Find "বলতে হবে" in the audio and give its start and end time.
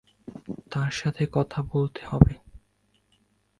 1.71-2.33